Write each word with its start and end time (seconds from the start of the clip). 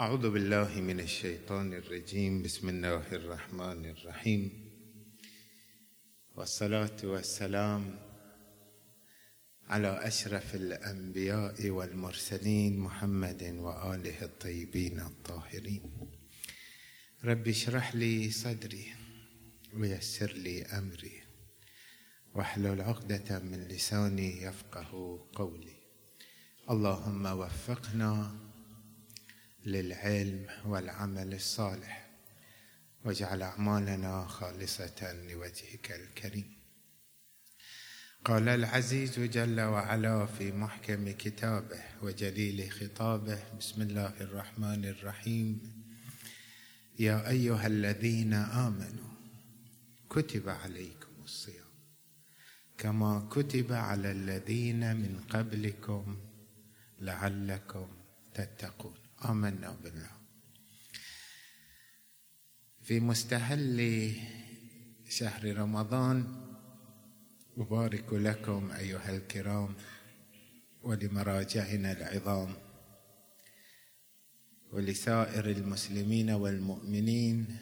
أعوذ 0.00 0.30
بالله 0.30 0.80
من 0.80 1.00
الشيطان 1.00 1.72
الرجيم. 1.72 2.42
بسم 2.42 2.68
الله 2.68 3.12
الرحمن 3.12 3.86
الرحيم. 3.86 4.50
والصلاة 6.36 6.96
والسلام 7.04 7.98
على 9.68 10.06
أشرف 10.06 10.54
الأنبياء 10.54 11.70
والمرسلين 11.70 12.78
محمد 12.78 13.42
وآله 13.42 14.22
الطيبين 14.22 15.00
الطاهرين. 15.00 16.10
رب 17.24 17.48
اشرح 17.48 17.94
لي 17.94 18.30
صدري 18.30 18.86
ويسر 19.74 20.32
لي 20.32 20.62
أمري 20.62 21.22
واحلل 22.34 22.80
عقدة 22.80 23.38
من 23.38 23.68
لساني 23.68 24.42
يفقه 24.42 24.90
قولي. 25.34 25.76
اللهم 26.70 27.26
وفقنا 27.26 28.34
للعلم 29.66 30.46
والعمل 30.64 31.34
الصالح. 31.34 32.10
واجعل 33.04 33.42
أعمالنا 33.42 34.26
خالصة 34.26 35.12
لوجهك 35.12 35.92
الكريم. 35.92 36.56
قال 38.24 38.48
العزيز 38.48 39.20
جل 39.20 39.60
وعلا 39.60 40.26
في 40.26 40.52
محكم 40.52 41.10
كتابه 41.10 41.80
وجليل 42.02 42.70
خطابه 42.70 43.38
بسم 43.58 43.82
الله 43.82 44.20
الرحمن 44.20 44.84
الرحيم. 44.84 45.84
يا 46.98 47.28
أيها 47.28 47.66
الذين 47.66 48.32
آمنوا 48.34 49.14
كتب 50.10 50.48
عليكم 50.48 51.12
الصيام 51.24 51.64
كما 52.78 53.28
كتب 53.30 53.72
على 53.72 54.12
الذين 54.12 54.96
من 54.96 55.20
قبلكم 55.30 56.16
لعلكم 57.00 57.88
تتقون. 58.34 59.03
آمنا 59.22 59.70
بالله. 59.82 60.10
في 62.82 63.00
مستهل 63.00 64.10
شهر 65.08 65.56
رمضان 65.56 66.44
أبارك 67.56 68.12
لكم 68.12 68.70
أيها 68.70 69.16
الكرام 69.16 69.74
ولمراجعنا 70.82 71.92
العظام 71.92 72.54
ولسائر 74.72 75.50
المسلمين 75.50 76.30
والمؤمنين 76.30 77.58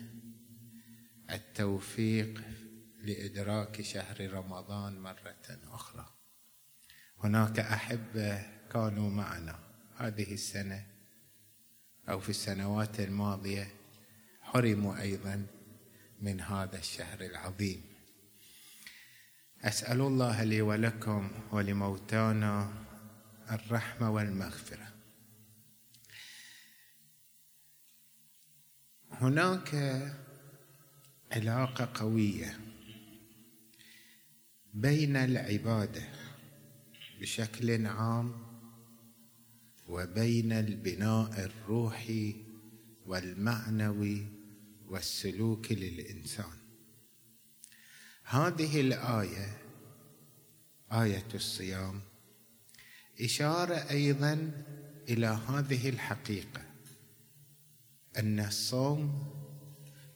التوفيق 1.30 2.42
لإدراك 3.02 3.82
شهر 3.82 4.30
رمضان 4.32 5.00
مرة 5.00 5.58
أخرى. 5.64 6.14
هناك 7.18 7.58
أحبة 7.58 8.42
كانوا 8.72 9.10
معنا 9.10 9.58
هذه 9.96 10.34
السنة. 10.34 10.91
أو 12.08 12.20
في 12.20 12.28
السنوات 12.28 13.00
الماضية 13.00 13.68
حرموا 14.40 15.00
أيضا 15.00 15.46
من 16.20 16.40
هذا 16.40 16.78
الشهر 16.78 17.20
العظيم. 17.20 17.82
أسأل 19.62 20.00
الله 20.00 20.44
لي 20.44 20.62
ولكم 20.62 21.30
ولموتانا 21.52 22.72
الرحمة 23.50 24.10
والمغفرة. 24.10 24.92
هناك 29.10 29.74
علاقة 31.32 31.90
قوية 31.94 32.60
بين 34.74 35.16
العبادة 35.16 36.02
بشكل 37.20 37.86
عام 37.86 38.51
وبين 39.88 40.52
البناء 40.52 41.44
الروحي 41.44 42.36
والمعنوي 43.06 44.26
والسلوكي 44.88 45.74
للإنسان. 45.74 46.52
هذه 48.24 48.80
الآية 48.80 49.58
آية 50.92 51.28
الصيام 51.34 52.00
إشارة 53.20 53.74
أيضا 53.74 54.50
إلى 55.08 55.26
هذه 55.26 55.88
الحقيقة 55.88 56.62
أن 58.18 58.40
الصوم 58.40 59.32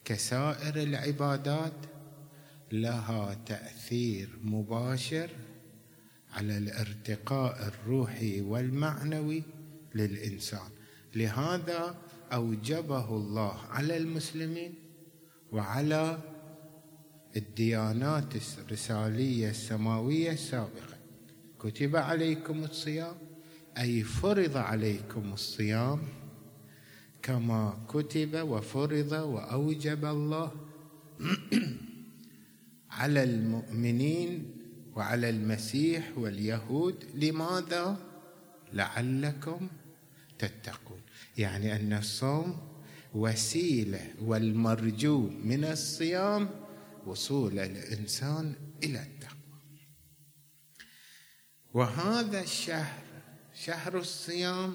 كسائر 0.05 0.75
العبادات 0.75 1.73
لها 2.71 3.33
تأثير 3.33 4.39
مباشر 4.43 5.29
على 6.33 6.57
الارتقاء 6.57 7.67
الروحي 7.67 8.41
والمعنوي 8.41 9.43
للإنسان. 9.97 10.69
لهذا 11.15 11.95
أوجبه 12.33 13.09
الله 13.09 13.53
على 13.69 13.97
المسلمين 13.97 14.73
وعلى 15.51 16.19
الديانات 17.35 18.33
الرسالية 18.57 19.49
السماوية 19.49 20.31
السابقة. 20.31 20.97
كتب 21.59 21.95
عليكم 21.95 22.63
الصيام 22.63 23.15
أي 23.77 24.03
فرض 24.03 24.57
عليكم 24.57 25.33
الصيام 25.33 25.99
كما 27.21 27.85
كتب 27.89 28.33
وفرض 28.49 29.11
وأوجب 29.11 30.05
الله 30.05 30.51
على 32.99 33.23
المؤمنين 33.23 34.45
وعلى 34.95 35.29
المسيح 35.29 36.17
واليهود. 36.17 36.95
لماذا؟ 37.15 37.97
لعلكم 38.73 39.67
تتقون. 40.39 41.01
يعني 41.37 41.75
أن 41.75 41.93
الصوم 41.93 42.77
وسيلة 43.13 44.13
والمرجو 44.21 45.29
من 45.43 45.65
الصيام 45.65 46.49
وصول 47.05 47.59
الإنسان 47.59 48.55
إلى 48.83 48.99
التقوى. 48.99 49.37
وهذا 51.73 52.41
الشهر 52.41 53.03
شهر 53.53 53.97
الصيام 53.97 54.73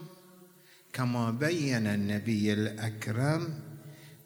كما 0.92 1.30
بين 1.30 1.86
النبي 1.86 2.52
الأكرم 2.52 3.60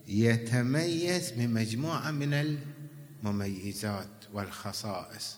يتميز 0.08 1.30
بمجموعة 1.30 2.10
من 2.10 2.34
المميزات 3.22 4.25
والخصائص. 4.32 5.36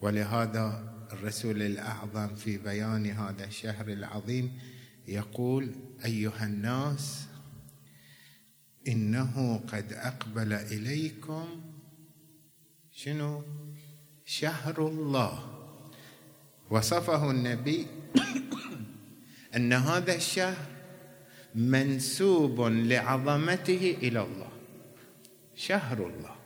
ولهذا 0.00 0.94
الرسول 1.12 1.62
الأعظم 1.62 2.34
في 2.34 2.58
بيان 2.58 3.06
هذا 3.06 3.44
الشهر 3.44 3.88
العظيم 3.88 4.58
يقول 5.08 5.74
أيها 6.04 6.44
الناس 6.44 7.26
إنه 8.88 9.60
قد 9.68 9.92
أقبل 9.92 10.52
إليكم 10.52 11.46
شنو؟ 12.92 13.42
شهر 14.24 14.88
الله. 14.88 15.50
وصفه 16.70 17.30
النبي 17.30 17.86
أن 19.56 19.72
هذا 19.72 20.14
الشهر 20.14 20.66
منسوب 21.54 22.60
لعظمته 22.60 23.96
إلى 24.02 24.20
الله. 24.22 24.52
شهر 25.54 26.06
الله. 26.06 26.36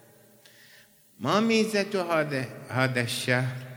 ما 1.21 1.41
ميزة 1.41 2.13
هذا 2.13 2.49
هذا 2.69 3.01
الشهر؟ 3.01 3.69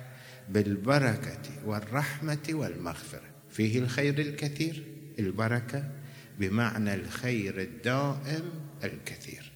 بالبركة 0.50 1.66
والرحمة 1.66 2.48
والمغفرة. 2.50 3.31
فيه 3.52 3.80
الخير 3.80 4.20
الكثير 4.20 4.84
البركة 5.20 5.92
بمعنى 6.40 6.94
الخير 6.94 7.62
الدائم 7.62 8.52
الكثير. 8.84 9.52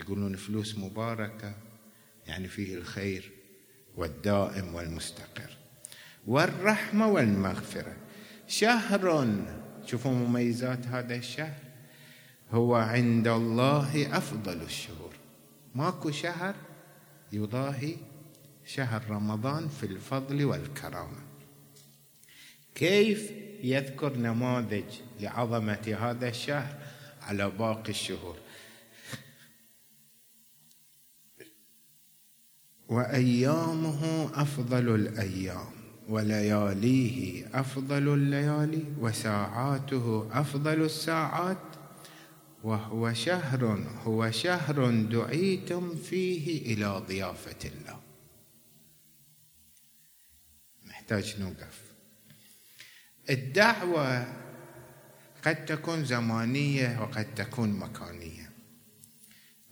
يقولون 0.00 0.36
فلوس 0.36 0.78
مباركة 0.78 1.54
يعني 2.26 2.48
فيه 2.48 2.74
الخير 2.74 3.30
والدائم 3.96 4.74
والمستقر. 4.74 5.56
والرحمة 6.26 7.08
والمغفرة. 7.08 7.96
شهر 8.48 9.34
شوفوا 9.86 10.12
مميزات 10.12 10.86
هذا 10.86 11.14
الشهر. 11.14 11.58
هو 12.50 12.74
عند 12.74 13.28
الله 13.28 14.16
أفضل 14.16 14.62
الشهور. 14.62 15.14
ماكو 15.74 16.10
شهر 16.10 16.54
يضاهي 17.32 17.96
شهر 18.64 19.02
رمضان 19.10 19.68
في 19.68 19.86
الفضل 19.86 20.44
والكرامة. 20.44 21.25
كيف 22.76 23.30
يذكر 23.62 24.16
نماذج 24.16 24.84
لعظمة 25.20 25.96
هذا 26.00 26.28
الشهر 26.28 26.78
على 27.22 27.50
باقي 27.50 27.90
الشهور؟ 27.90 28.36
وأيامه 32.88 34.30
أفضل 34.42 34.94
الأيام 34.94 35.70
ولياليه 36.08 37.46
أفضل 37.60 38.14
الليالي 38.14 38.84
وساعاته 39.00 40.28
أفضل 40.40 40.84
الساعات. 40.84 41.58
وهو 42.64 43.12
شهر 43.12 43.64
هو 44.04 44.30
شهر 44.30 44.90
دعيتم 44.90 45.94
فيه 45.94 46.74
إلى 46.74 47.02
ضيافة 47.08 47.68
الله. 47.68 48.00
محتاج 50.84 51.40
نوقف. 51.40 51.85
الدعوة 53.30 54.26
قد 55.44 55.64
تكون 55.64 56.04
زمانية 56.04 57.00
وقد 57.02 57.34
تكون 57.34 57.72
مكانية. 57.72 58.50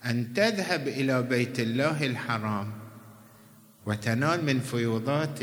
أن 0.04 0.32
تذهب 0.34 0.88
إلى 0.88 1.22
بيت 1.22 1.60
الله 1.60 2.06
الحرام 2.06 2.72
وتنال 3.86 4.44
من 4.44 4.60
فيوضات 4.60 5.40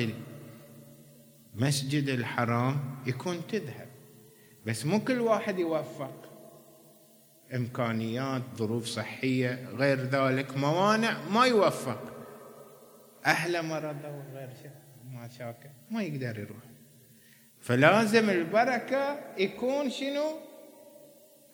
المسجد 1.56 2.10
الحرام 2.10 2.96
يكون 3.06 3.48
تذهب. 3.48 3.88
بس 4.66 4.86
مو 4.86 5.00
كل 5.00 5.20
واحد 5.20 5.60
يوفق. 5.60 6.18
إمكانيات 7.56 8.42
ظروف 8.56 8.86
صحية 8.86 9.70
غير 9.70 9.98
ذلك 9.98 10.58
موانع 10.58 11.30
ما 11.30 11.46
يوفق. 11.46 12.02
أهله 13.26 13.62
مرضوا 13.62 14.10
وغير 14.10 14.50
شيء 14.62 14.72
ما 15.12 15.30
شاكر 15.30 15.70
ما 15.92 16.04
يقدر 16.04 16.40
يروح. 16.40 16.71
فلازم 17.62 18.30
البركة 18.30 19.20
يكون 19.38 19.90
شنو؟ 19.90 20.38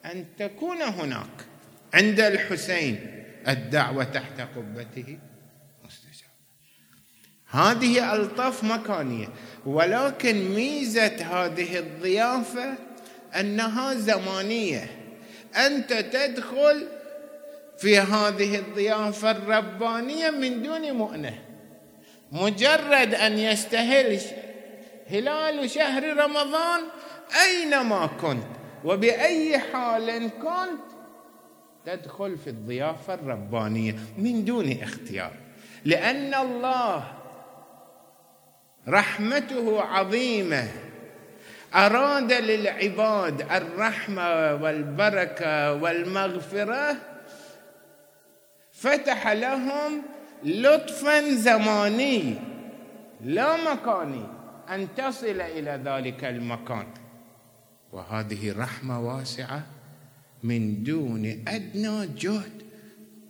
أن 0.05 0.25
تكون 0.37 0.81
هناك. 0.81 1.45
عند 1.93 2.19
الحسين 2.19 3.23
الدعوة 3.47 4.03
تحت 4.03 4.41
قبته. 4.41 5.17
مستجابه 5.85 6.27
هذه 7.49 8.15
ألطاف 8.15 8.63
مكانية. 8.63 9.27
ولكن 9.65 10.49
ميزة 10.49 11.15
هذه 11.15 11.79
الضيافة 11.79 12.75
أنها 13.39 13.93
زمانية. 13.93 14.89
أنت 15.55 15.93
تدخل 15.93 16.87
في 17.77 17.99
هذه 17.99 18.55
الضيافة 18.55 19.31
الربانية 19.31 20.29
من 20.29 20.63
دون 20.63 20.91
مؤنة. 20.91 21.39
مجرد 22.31 23.13
أن 23.13 23.39
يستهل 23.39 24.19
هلال 25.09 25.69
شهر 25.69 26.17
رمضان 26.17 26.81
أينما 27.45 28.09
كنت 28.21 28.47
وبأي 28.85 29.59
حال 29.59 30.29
كنت 30.29 30.87
تدخل 31.85 32.37
في 32.37 32.49
الضيافة 32.49 33.13
الربانية 33.13 33.95
من 34.17 34.45
دون 34.45 34.79
اختيار. 34.81 35.31
لأن 35.85 36.33
الله 36.33 37.03
رحمته 38.87 39.81
عظيمة. 39.81 40.67
أراد 41.75 42.33
للعباد 42.33 43.41
الرحمة 43.51 44.53
والبركة 44.55 45.73
والمغفرة 45.73 46.95
فتح 48.71 49.27
لهم 49.27 50.01
لطفا 50.43 51.21
زماني 51.21 52.35
لا 53.21 53.73
مكاني. 53.73 54.36
أن 54.69 54.87
تصل 54.95 55.41
إلى 55.41 55.81
ذلك 55.85 56.23
المكان. 56.23 56.87
وهذه 57.91 58.59
رحمة 58.59 58.99
واسعة 58.99 59.67
من 60.43 60.83
دون 60.83 61.25
أدنى 61.47 62.07
جهد 62.07 62.63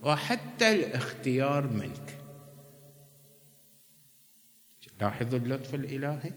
وحتى 0.01 0.71
الاختيار 0.71 1.67
منك. 1.67 2.17
لاحظوا 5.01 5.39
اللطف 5.39 5.75
الإلهي. 5.75 6.31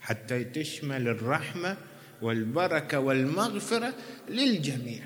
حتى 0.00 0.44
تشمل 0.44 1.08
الرحمة 1.08 1.76
والبركة 2.22 3.00
والمغفرة 3.00 3.94
للجميع 4.28 5.02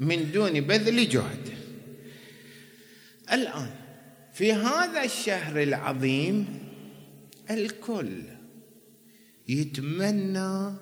من 0.00 0.32
دون 0.32 0.60
بذل 0.60 1.08
جهد. 1.08 1.48
الآن 3.32 3.70
في 4.32 4.52
هذا 4.52 5.04
الشهر 5.04 5.62
العظيم 5.62 6.59
الكل 7.50 8.22
يتمنى 9.48 10.74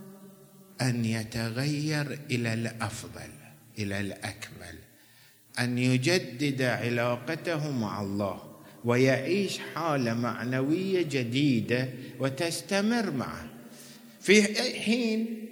أن 0.81 1.05
يتغير 1.05 2.19
إلى 2.31 2.55
الأفضل 2.55 3.31
إلى 3.79 4.01
الأكمل 4.01 4.79
أن 5.59 5.79
يجدد 5.79 6.63
علاقته 6.63 7.71
مع 7.71 8.03
الله 8.03 8.43
ويعيش 8.85 9.59
حالة 9.59 10.15
معنوية 10.15 11.03
جديدة 11.03 11.89
وتستمر 12.21 13.11
معه. 13.11 13.49
في 14.21 14.43
حين 14.81 15.49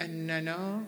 أننا 0.00 0.84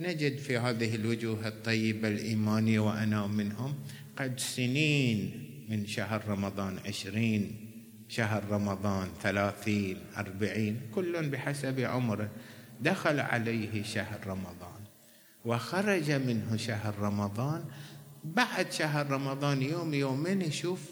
نجد 0.00 0.38
في 0.38 0.58
هذه 0.58 0.94
الوجوه 0.94 1.48
الطيبة 1.48 2.08
الإيمانية 2.08 2.80
وأنا 2.80 3.26
منهم 3.26 3.74
قد 4.16 4.40
سنين 4.40 5.46
من 5.68 5.86
شهر 5.86 6.28
رمضان 6.28 6.78
عشرين 6.86 7.69
شهر 8.10 8.42
رمضان 8.50 9.08
ثلاثين 9.22 9.96
أربعين 10.16 10.80
كل 10.94 11.30
بحسب 11.30 11.80
عمره 11.80 12.28
دخل 12.80 13.20
عليه 13.20 13.82
شهر 13.82 14.26
رمضان. 14.26 14.80
وخرج 15.44 16.10
منه 16.10 16.56
شهر 16.56 16.94
رمضان 16.98 17.64
بعد 18.24 18.72
شهر 18.72 19.10
رمضان 19.10 19.62
يوم 19.62 19.94
يومين 19.94 20.42
يشوف 20.42 20.90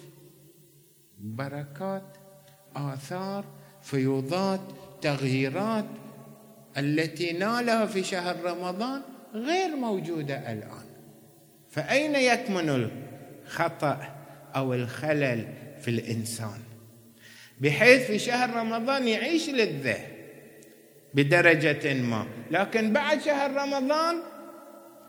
بركات 1.19 2.17
آثار 2.76 3.44
فيوضات 3.82 4.61
تغييرات 5.03 5.85
التي 6.76 7.32
نالها 7.32 7.87
في 7.87 8.05
شهر 8.05 8.37
رمضان 8.44 9.03
غير 9.35 9.76
موجودة 9.76 10.53
الآن. 10.53 10.87
فأين 11.71 12.14
يكمن 12.14 12.69
الخطأ 12.69 14.14
أو 14.56 14.75
الخلل 14.75 15.49
في 15.81 15.91
الإنسان؟ 15.91 16.68
بحيث 17.61 18.07
في 18.07 18.19
شهر 18.19 18.51
رمضان 18.57 19.09
يعيش 19.09 19.49
للذه 19.49 20.07
بدرجة 21.15 21.95
ما. 21.95 22.27
لكن 22.51 22.93
بعد 22.93 23.23
شهر 23.23 23.51
رمضان 23.51 24.23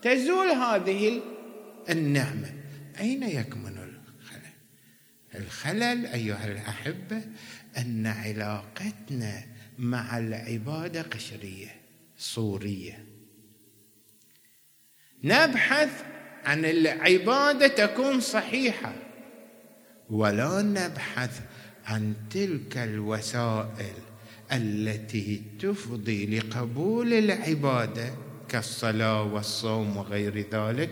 تزول 0.02 0.46
هذه 0.46 1.22
النعمة. 1.90 2.52
أين 3.00 3.22
يكمن 3.22 3.80
الخلل 5.34 6.06
أيها 6.06 6.46
الأحبة 6.46 7.22
أن 7.78 8.06
علاقتنا 8.06 9.44
مع 9.78 10.18
العبادة 10.18 11.02
قشرية 11.02 11.76
صورية. 12.18 13.04
نبحث 15.24 16.04
عن 16.44 16.64
العبادة 16.64 17.68
تكون 17.68 18.20
صحيحة 18.20 18.92
ولا 20.10 20.62
نبحث 20.62 21.40
عن 21.90 22.14
تلك 22.30 22.76
الوسائل 22.76 23.94
التي 24.52 25.42
تفضي 25.60 26.38
لقبول 26.38 27.12
العبادة 27.12 28.14
كالصلاة 28.48 29.22
والصوم 29.22 29.96
وغير 29.96 30.46
ذلك 30.52 30.90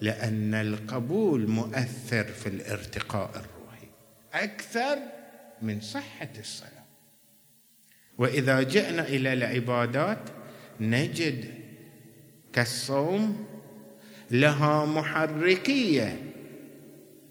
لأن 0.00 0.54
القبول 0.54 1.50
مؤثر 1.50 2.24
في 2.24 2.46
الارتقاء 2.46 3.44
أكثر 4.34 4.98
من 5.62 5.80
صحة 5.80 6.28
الصلاة. 6.38 6.86
وإذا 8.18 8.62
جئنا 8.62 9.08
إلى 9.08 9.32
العبادات 9.32 10.18
نجد 10.80 11.54
كالصوم 12.52 13.46
لها 14.30 14.84
محركية 14.84 16.22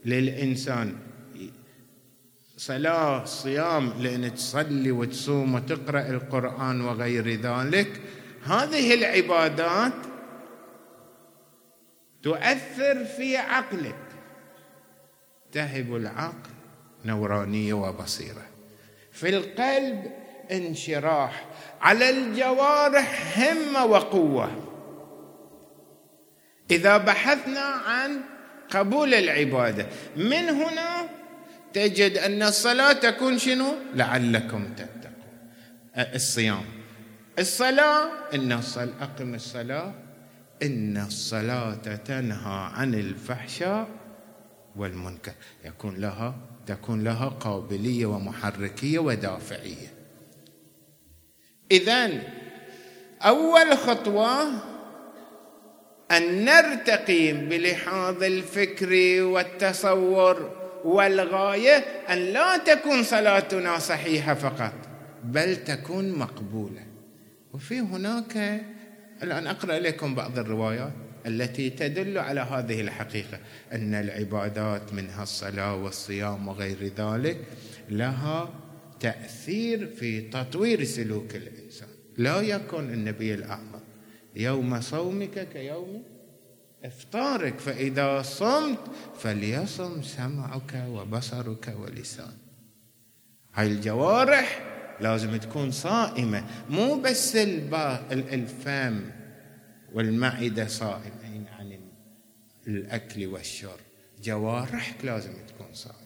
للإنسان. 0.05 1.04
صلاة 2.65 3.25
صيام 3.25 3.93
لأن 3.99 4.35
تصلي 4.35 4.91
وتصوم 4.91 5.55
وتقرأ 5.55 6.09
القرآن 6.09 6.81
وغير 6.81 7.27
ذلك. 7.29 8.01
هذه 8.43 8.93
العبادات 8.93 9.93
تؤثر 12.23 13.05
في 13.05 13.37
عقلك. 13.37 13.95
تهب 15.51 15.95
العقل 15.95 16.49
نورانية 17.05 17.73
وبصيرة. 17.73 18.45
في 19.11 19.29
القلب 19.29 20.11
انشراح. 20.51 21.45
على 21.81 22.09
الجوارح 22.09 23.39
همة 23.39 23.85
وقوة. 23.85 24.51
إذا 26.71 26.97
بحثنا 26.97 27.61
عن 27.61 28.21
قبول 28.69 29.13
العبادة 29.13 29.87
من 30.15 30.49
هنا 30.49 31.09
تجد 31.75 32.17
أن 32.17 32.43
الصلاة 32.43 32.93
تكون 32.93 33.37
شنو؟ 33.37 33.73
لعلكم 33.93 34.73
تتقون. 34.73 35.13
الصيام. 35.97 36.65
الصلاة 37.39 38.09
إن 38.33 38.51
الصلاة 38.51 38.93
أقم 39.01 39.35
الصلاة. 39.35 39.93
إن 40.63 40.97
الصلاة 40.97 41.95
تنهى 41.95 42.69
عن 42.73 42.93
الفحشاء 42.93 43.87
والمنكر. 44.75 45.31
يكون 45.65 45.95
لها 45.95 46.35
تكون 46.67 47.03
لها 47.03 47.29
قابلية 47.29 48.05
ومحركية 48.05 48.99
ودافعية. 48.99 49.93
اذا 51.71 52.11
أول 53.21 53.77
خطوة 53.77 54.43
أن 56.11 56.45
نرتقي 56.45 57.33
بلحاظ 57.33 58.23
الفكر 58.23 59.21
والتصور. 59.23 60.64
والغاية 60.85 61.77
أن 62.09 62.17
لا 62.17 62.57
تكون 62.57 63.03
صلاتنا 63.03 63.79
صحيحة 63.79 64.33
فقط 64.33 64.73
بل 65.23 65.55
تكون 65.55 66.11
مقبولة. 66.11 66.85
وفي 67.53 67.79
هناك 67.79 68.61
الآن 69.23 69.47
أقرأ 69.47 69.79
لكم 69.79 70.15
بعض 70.15 70.39
الروايات 70.39 70.93
التي 71.25 71.69
تدل 71.69 72.17
على 72.17 72.41
هذه 72.41 72.81
الحقيقة 72.81 73.39
أن 73.73 73.93
العبادات 73.93 74.93
منها 74.93 75.23
الصلاة 75.23 75.75
والصيام 75.75 76.47
وغير 76.47 76.91
ذلك 76.97 77.37
لها 77.89 78.49
تأثير 78.99 79.87
في 79.87 80.21
تطوير 80.21 80.83
سلوك 80.83 81.35
الإنسان. 81.35 81.87
لا 82.17 82.41
يكن 82.41 82.93
النبي 82.93 83.33
الأعظم 83.33 83.79
يوم 84.35 84.81
صومك 84.81 85.47
كيوم 85.53 86.03
إفطارك 86.83 87.59
فإذا 87.59 88.21
صمت 88.21 88.79
فليصم 89.19 90.01
سمعك 90.01 90.85
وبصرك 90.87 91.75
ولسانك. 91.79 92.37
هاي 93.53 93.67
الجوارح 93.67 94.71
لازم 95.01 95.37
تكون 95.37 95.71
صائمة 95.71 96.45
مو 96.69 97.01
بس 97.01 97.35
الفم 97.35 99.09
والمعدة 99.93 100.67
صائمين 100.67 101.47
عن 101.47 101.79
الأكل 102.67 103.25
والشرب. 103.25 103.79
جوارحك 104.23 105.05
لازم 105.05 105.33
تكون 105.47 105.73
صائمة. 105.73 105.99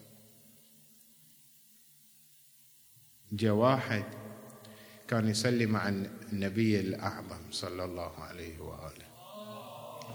جاء 3.32 3.54
واحد 3.54 4.04
كان 5.08 5.28
يصلي 5.28 5.66
مع 5.66 5.90
النبي 5.90 6.80
الأعظم 6.80 7.52
صلى 7.52 7.84
الله 7.86 8.20
عليه 8.20 8.60
وآله. 8.60 9.10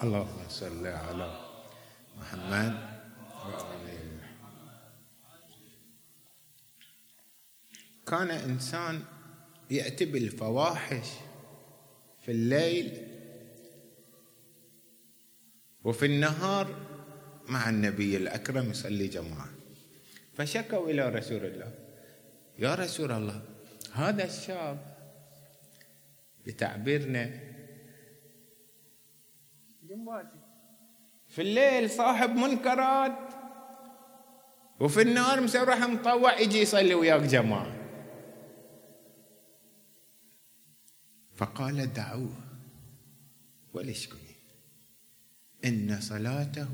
اللهم 0.02 0.48
صل 0.48 0.86
على 0.86 1.40
محمد 2.18 2.94
كان 8.06 8.30
إنسان 8.30 9.02
يأتي 9.70 10.04
بالفواحش 10.04 11.06
في 12.20 12.30
الليل 12.30 13.06
وفي 15.84 16.06
النهار 16.06 16.66
مع 17.48 17.68
النبي 17.68 18.16
الأكرم 18.16 18.70
يصلي 18.70 19.08
جماعة. 19.08 19.48
فشكوا 20.34 20.90
إلى 20.90 21.08
رسول 21.08 21.44
الله. 21.44 21.74
يا 22.58 22.74
رسول 22.74 23.12
الله 23.12 23.42
هذا 23.92 24.24
الشاب 24.24 24.96
بتعبيرنا 26.46 27.53
في 31.28 31.42
الليل 31.42 31.90
صاحب 31.90 32.30
منكرات 32.36 33.18
وفي 34.80 35.02
النهار 35.02 35.40
مسرح 35.40 35.78
مطوع 35.78 36.40
يجي 36.40 36.60
يصلي 36.60 36.94
وياك 36.94 37.20
جماعة. 37.20 37.72
فقال 41.34 41.92
دعوه 41.92 42.36
وليش 43.74 44.08
إن 45.64 46.00
صلاته 46.00 46.68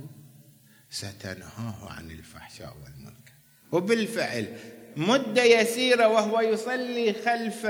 ستنهاه 0.91 1.91
عن 1.93 2.11
الفحشاء 2.11 2.77
والمنكر. 2.85 3.33
وبالفعل 3.73 4.57
مدة 4.97 5.43
يسيرة 5.43 6.09
وهو 6.09 6.41
يصلي 6.41 7.12
خلف 7.12 7.67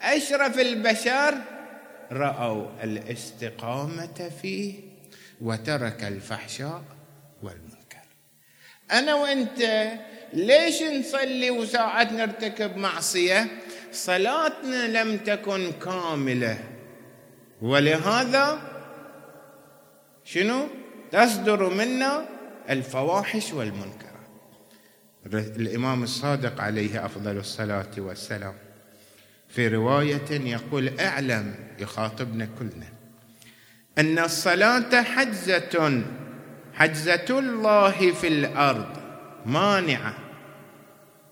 أشرف 0.00 0.58
البشر 0.58 1.53
رأوا 2.12 2.66
الاستقامة 2.84 4.30
فيه 4.42 4.74
وترك 5.40 6.04
الفحشاء 6.04 6.82
والمنكر. 7.42 8.04
أنا 8.92 9.14
وأنت 9.14 9.88
ليش 10.32 10.82
نصلي 10.82 11.50
وساعات 11.50 12.12
نرتكب 12.12 12.76
معصية؟ 12.76 13.46
صلاتنا 13.92 15.02
لم 15.02 15.16
تكن 15.16 15.72
كاملة. 15.72 16.58
ولهذا 17.62 18.60
شنو؟ 20.24 20.66
تصدر 21.12 21.74
منا 21.74 22.26
الفواحش 22.70 23.52
والمنكر 23.52 24.14
الإمام 25.32 26.02
الصادق 26.02 26.60
عليه 26.60 27.06
أفضل 27.06 27.38
الصلاة 27.38 27.90
والسلام. 27.98 28.54
في 29.54 29.68
رواية 29.68 30.30
يقول 30.30 31.00
أعلم 31.00 31.54
يخاطبنا 31.78 32.48
كلنا. 32.58 32.86
أن 33.98 34.18
الصلاة 34.18 35.02
حجزة 35.02 36.02
حجزة 36.74 37.38
الله 37.38 38.12
في 38.12 38.28
الأرض 38.28 38.96
مانعة. 39.46 40.14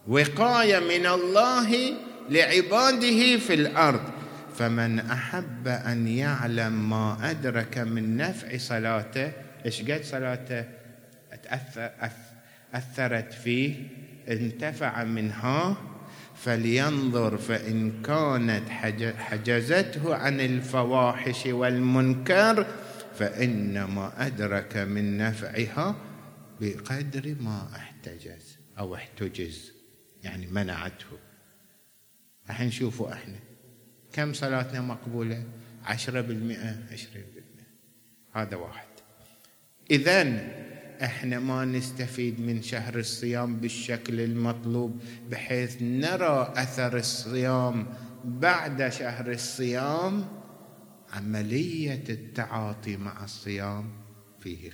وقاية 0.08 0.78
من 0.78 1.06
الله 1.06 1.94
لعباده 2.30 3.38
في 3.38 3.54
الأرض. 3.54 4.12
فمن 4.58 4.98
أحب 4.98 5.68
أن 5.68 6.08
يعلم 6.08 6.90
ما 6.90 7.30
أدرك 7.30 7.78
من 7.78 8.16
نفع 8.16 8.56
صلاته 8.56 9.32
إيش 9.66 9.82
قد 9.82 10.04
صلاته؟ 10.04 10.64
تاثر 11.42 11.90
أثرت 12.74 13.32
فيه 13.32 13.74
انتفع 14.28 15.04
منها 15.04 15.76
فلينظر 16.44 17.38
فإن 17.38 18.02
كانت 18.02 18.68
حجزته 19.18 20.14
عن 20.14 20.40
الفواحش 20.40 21.46
والمنكر 21.46 22.66
فإنما 23.14 24.26
أدرك 24.26 24.76
من 24.76 25.18
نفعها 25.18 25.96
بقدر 26.60 27.36
ما 27.40 27.68
احتجز 27.76 28.58
أو 28.78 28.94
احتجز 28.94 29.72
يعني 30.22 30.46
منعته. 30.46 31.18
الحين 32.50 32.70
شوفوا 32.70 33.12
إحنا 33.12 33.38
كم 34.12 34.32
صلاتنا 34.32 34.80
مقبولة؟ 34.80 35.44
عشرة 35.84 36.20
بالمئة 36.20 36.76
عشرين 36.92 37.24
بالمئة. 37.34 37.66
هذا 38.32 38.56
واحد. 38.56 38.86
إذن 39.90 40.61
إحنا 41.02 41.38
ما 41.38 41.64
نستفيد 41.64 42.40
من 42.40 42.62
شهر 42.62 42.98
الصيام 42.98 43.56
بالشكل 43.56 44.20
المطلوب 44.20 45.02
بحيث 45.30 45.82
نرى 45.82 46.52
اثر 46.56 46.96
الصيام 46.96 47.86
بعد 48.24 48.88
شهر 48.88 49.30
الصيام. 49.32 50.42
عملية 51.12 52.04
التعاطي 52.08 52.96
مع 52.96 53.24
الصيام 53.24 53.92
فيه 54.40 54.72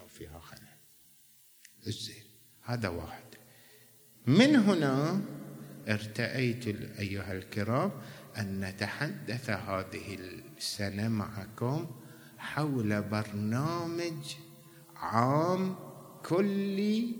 أو 0.00 0.06
فيها 0.06 0.40
خلل. 0.40 0.60
الزين 1.86 2.24
هذا 2.62 2.88
واحد. 2.88 3.24
من 4.26 4.56
هنا 4.56 5.20
ارتأيت 5.88 6.66
أيها 6.98 7.32
الكرام 7.32 7.90
أن 8.38 8.60
نتحدث 8.60 9.50
هذه 9.50 10.18
السنة 10.58 11.08
معكم 11.08 11.86
حول 12.38 13.02
برنامج 13.02 14.36
عام 15.00 15.74
كلي 16.24 17.12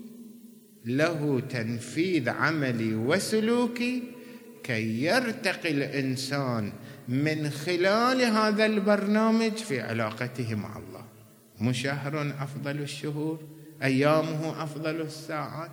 له 0.85 1.39
تنفيذ 1.49 2.29
عملي 2.29 2.95
وسلوكي 2.95 4.03
كي 4.63 5.03
يرتقي 5.03 5.71
الإنسان 5.71 6.73
من 7.07 7.49
خلال 7.49 8.21
هذا 8.21 8.65
البرنامج 8.65 9.51
في 9.51 9.81
علاقته 9.81 10.55
مع 10.55 10.77
الله. 10.77 11.05
مو 11.59 11.73
شهر 11.73 12.33
أفضل 12.39 12.79
الشهور 12.81 13.39
أيامه 13.83 14.63
أفضل 14.63 15.01
الساعات 15.01 15.71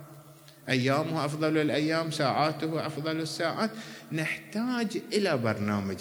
أيامه 0.69 1.25
أفضل 1.25 1.57
الأيام 1.57 2.11
ساعاته 2.11 2.85
أفضل 2.85 3.19
الساعات. 3.19 3.71
نحتاج 4.11 5.01
إلى 5.13 5.37
برنامج. 5.37 5.97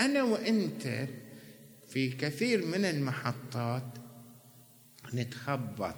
أنا 0.00 0.22
وإنت 0.22 1.08
في 1.88 2.08
كثير 2.08 2.66
من 2.66 2.84
المحطات 2.84 3.99
نتخبط. 5.14 5.96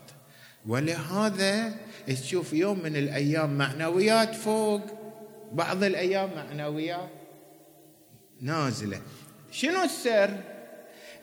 ولهذا 0.66 1.74
تشوف 2.06 2.52
يوم 2.52 2.82
من 2.82 2.96
الأيام 2.96 3.58
معنويات 3.58 4.34
فوق 4.34 4.82
بعض 5.52 5.84
الأيام 5.84 6.30
معنويات 6.34 7.10
نازلة. 8.40 9.00
شنو 9.52 9.82
السر؟ 9.82 10.40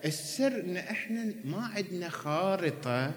السر 0.04 0.60
إن 0.60 0.76
إحنا 0.76 1.32
ما 1.44 1.70
عندنا 1.76 2.08
خارطة 2.08 3.12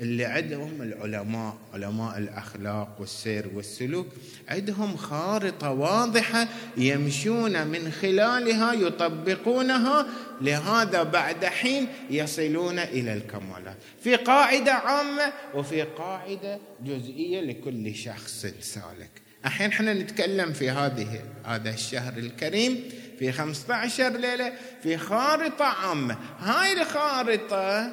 اللي 0.00 0.24
عندهم 0.24 0.82
العلماء 0.82 1.56
علماء 1.74 2.18
الأخلاق 2.18 2.96
والسير 3.00 3.50
والسلوك 3.54 4.06
عندهم 4.48 4.96
خارطة 4.96 5.70
واضحة 5.70 6.48
يمشون 6.76 7.66
من 7.66 7.92
خلالها 7.92 8.72
يطبقونها 8.72 10.06
لهذا 10.40 11.02
بعد 11.02 11.44
حين 11.44 11.86
يصلون 12.10 12.78
إلى 12.78 13.12
الكمالات. 13.12 13.76
في 14.02 14.16
قاعدة 14.16 14.72
عامة 14.72 15.32
وفي 15.54 15.82
قاعدة 15.82 16.58
جزئية 16.84 17.40
لكل 17.40 17.94
شخص 17.94 18.46
سالك. 18.60 19.10
الحين 19.46 19.70
إحنا 19.70 19.94
نتكلم 19.94 20.52
في 20.52 20.70
هذه 20.70 21.20
هذا 21.44 21.70
الشهر 21.70 22.12
الكريم 22.12 22.84
في 23.18 23.32
15 23.32 24.08
ليلة 24.08 24.52
في 24.82 24.96
خارطة 24.96 25.64
عامة. 25.64 26.18
هاي 26.38 26.72
الخارطة 26.72 27.90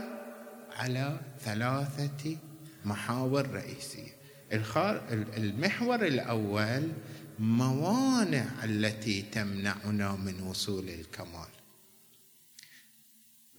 على 0.77 1.17
ثلاثة 1.43 2.37
محاور 2.85 3.49
رئيسية. 3.49 4.21
المحور 5.37 6.05
الأول 6.05 6.87
موانع 7.39 8.45
التي 8.63 9.21
تمنعنا 9.21 10.15
من 10.15 10.41
وصول 10.41 10.89
الكمال. 10.89 11.49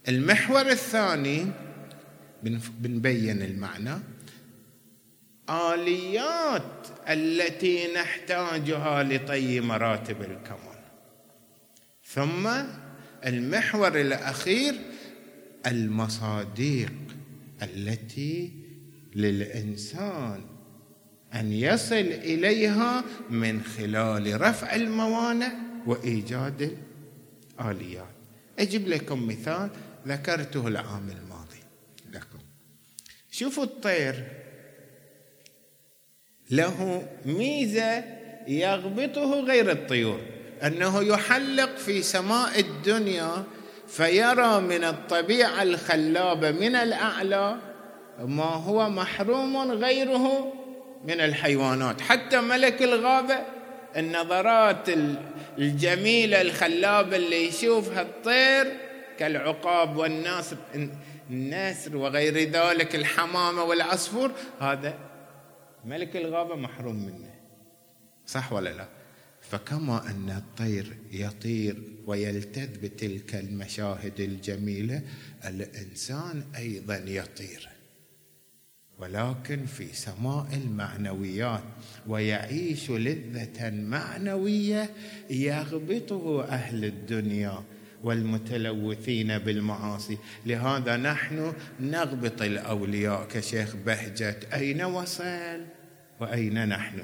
المحور 0.07 0.69
الثاني 0.69 1.45
بنبين 2.79 3.41
المعنى 3.41 3.99
آليات 5.49 6.87
التي 7.09 7.93
نحتاجها 7.93 9.03
لطي 9.03 9.59
مراتب 9.59 10.21
الكمال. 10.21 10.79
ثم 12.05 12.49
المحور 13.25 14.01
الأخير 14.01 14.75
المصاديق. 15.67 16.93
التي 17.63 18.51
للإنسان 19.15 20.45
أن 21.33 21.53
يصل 21.53 21.95
إليها 21.95 23.03
من 23.29 23.63
خلال 23.63 24.41
رفع 24.41 24.75
الموانع 24.75 25.51
وإيجاد 25.85 26.77
الآليات. 27.59 28.07
أجيب 28.59 28.87
لكم 28.87 29.27
مثال 29.27 29.69
ذكرته 30.07 30.67
العام 30.67 31.09
الماضي. 31.09 31.59
لكم. 32.13 32.39
شوفوا 33.31 33.63
الطير. 33.63 34.23
له 36.51 37.07
ميزة 37.25 38.03
يغبطه 38.47 39.39
غير 39.39 39.71
الطيور 39.71 40.19
أنه 40.63 41.03
يحلق 41.03 41.77
في 41.77 42.01
سماء 42.01 42.59
الدنيا 42.59 43.43
فيرى 43.95 44.59
من 44.61 44.83
الطبيعة 44.83 45.63
الخلابة 45.63 46.51
من 46.51 46.75
الأعلى 46.75 47.57
ما 48.19 48.43
هو 48.43 48.89
محروم 48.89 49.71
غيره 49.71 50.53
من 51.03 51.21
الحيوانات 51.21 52.01
حتى 52.01 52.41
ملك 52.41 52.81
الغابة 52.81 53.39
النظرات 53.97 54.89
الجميلة 55.57 56.41
الخلابة 56.41 57.15
اللي 57.15 57.47
يشوفها 57.47 58.01
الطير 58.01 58.77
كالعقاب 59.19 59.97
والناس 59.97 60.55
النسر 61.29 61.97
وغير 61.97 62.37
ذلك 62.37 62.95
الحمامة 62.95 63.63
والعصفور 63.63 64.31
هذا 64.59 64.93
ملك 65.85 66.15
الغابة 66.15 66.55
محروم 66.55 66.95
منه 66.95 67.33
صح 68.25 68.53
ولا 68.53 68.69
لا؟ 68.69 69.02
فكما 69.53 70.09
أن 70.09 70.29
الطير 70.29 70.93
يطير 71.11 71.83
ويلتذ 72.05 72.79
بتلك 72.81 73.35
المشاهد 73.35 74.19
الجميلة 74.19 75.01
الإنسان 75.45 76.43
أيضا 76.57 76.95
يطير. 76.95 77.69
ولكن 78.99 79.65
في 79.65 79.87
سماء 79.93 80.47
المعنويات 80.53 81.63
ويعيش 82.07 82.91
لذة 82.91 83.69
معنوية 83.69 84.89
يغبطه 85.29 86.43
أهل 86.43 86.85
الدنيا 86.85 87.63
والمتلوثين 88.03 89.37
بالمعاصي. 89.37 90.17
لهذا 90.45 90.97
نحن 90.97 91.53
نغبط 91.79 92.41
الأولياء 92.41 93.27
كشيخ 93.27 93.75
بهجت 93.75 94.47
أين 94.53 94.83
وصل 94.83 95.61
وأين 96.19 96.67
نحن؟ 96.67 97.03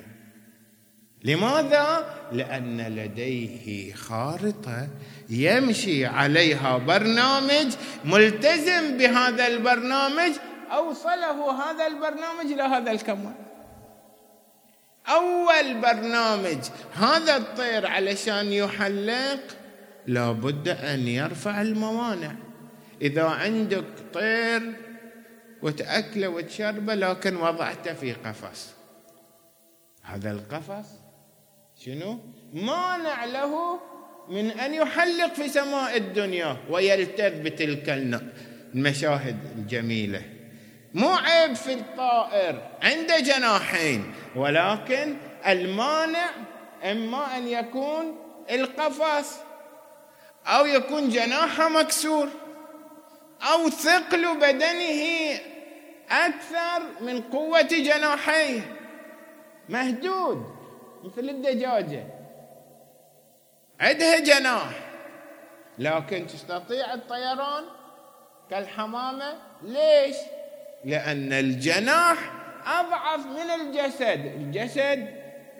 لماذا؟ 1.23 2.15
لأن 2.31 2.81
لديه 2.81 3.93
خارطة 3.93 4.87
يمشي 5.29 6.05
عليها 6.05 6.77
برنامج 6.77 7.73
ملتزم 8.05 8.97
بهذا 8.97 9.47
البرنامج 9.47 10.31
أوصله 10.71 11.51
هذا 11.51 11.87
البرنامج 11.87 12.45
إلى 12.45 12.63
هذا 12.63 12.91
الكمال 12.91 13.35
أول 15.07 15.81
برنامج 15.81 16.57
هذا 16.93 17.37
الطير 17.37 17.87
علشان 17.87 18.53
يحلق 18.53 19.39
لابد 20.07 20.67
أن 20.67 21.07
يرفع 21.07 21.61
الموانع. 21.61 22.35
إذا 23.01 23.23
عندك 23.23 23.85
طير 24.13 24.73
وتأكله 25.61 26.27
وتشربه 26.27 26.95
لكن 26.95 27.35
وضعته 27.35 27.93
في 27.93 28.13
قفص. 28.13 28.73
هذا 30.03 30.31
القفص 30.31 30.98
شنو؟ 31.85 32.19
مانع 32.53 33.25
له 33.25 33.79
من 34.29 34.51
أن 34.51 34.73
يحلق 34.73 35.33
في 35.33 35.49
سماء 35.49 35.97
الدنيا 35.97 36.57
ويلتذ 36.69 37.41
بتلك 37.41 37.89
المشاهد 38.73 39.37
الجميلة. 39.57 40.21
مو 40.93 41.09
عيب 41.09 41.53
في 41.53 41.73
الطائر 41.73 42.61
عنده 42.83 43.19
جناحين 43.19 44.13
ولكن 44.35 45.15
المانع 45.47 46.29
إما 46.91 47.37
أن 47.37 47.47
يكون 47.47 48.15
القفص 48.51 49.37
أو 50.45 50.65
يكون 50.65 51.09
جناحه 51.09 51.69
مكسور 51.69 52.27
أو 53.53 53.69
ثقل 53.69 54.37
بدنه 54.37 55.03
أكثر 56.11 56.83
من 57.01 57.21
قوة 57.21 57.61
جناحيه. 57.61 58.75
مهدود. 59.69 60.58
مثل 61.03 61.29
الدجاجة. 61.29 62.07
عندها 63.79 64.19
جناح. 64.19 64.89
لكن 65.79 66.27
تستطيع 66.27 66.93
الطيران 66.93 67.63
كالحمامة؟ 68.49 69.33
ليش؟ 69.63 70.15
لأن 70.85 71.33
الجناح 71.33 72.31
أضعف 72.65 73.25
من 73.25 73.61
الجسد. 73.61 74.25
الجسد 74.25 75.07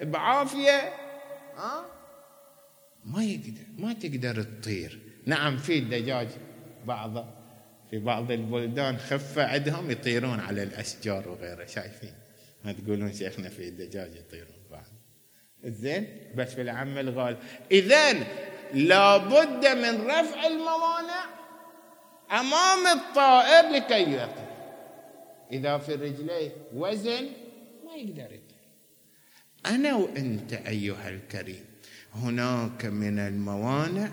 بعافية. 0.02 0.94
ها؟ 1.58 1.86
ما 3.06 3.24
يقدر 3.24 3.62
ما 3.78 3.94
تقدر 3.94 4.44
تطير. 4.44 5.00
نعم 5.26 5.58
في 5.58 5.78
الدجاج 5.78 6.28
بعض 6.86 7.26
في 7.90 8.00
بعض 8.00 8.32
البلدان 8.32 8.98
خفة 8.98 9.48
عندهم 9.48 9.92
يطيرون 9.92 10.40
على 10.40 10.64
الأشجار 10.64 11.30
وغيره. 11.30 11.66
شايفين؟ 11.66 12.14
ما 12.66 12.72
تقولون 12.72 13.14
شيخنا 13.14 13.50
في 13.50 13.68
الدجاج 13.68 14.16
يطيرون. 14.16 14.59
زين؟ 15.66 16.08
بس 16.36 16.54
في 16.54 16.62
العم 16.62 16.98
الغال 16.98 17.38
اذا 17.72 18.14
لابد 18.74 19.68
من 19.68 20.08
رفع 20.08 20.48
الموانع 20.48 21.26
أمام 22.32 22.88
الطائر 22.98 23.70
لكي 23.70 24.14
يطير 24.14 24.50
إذا 25.52 25.78
في 25.78 25.96
رجليه 25.96 26.52
وزن 26.76 27.28
ما 27.86 27.96
يقدر 27.96 28.26
يطير. 28.26 28.60
أنا 29.66 29.96
وأنت 29.96 30.54
أيها 30.54 31.10
الكريم 31.10 31.66
هناك 32.16 32.86
من 32.86 33.20
الموانع 33.20 34.10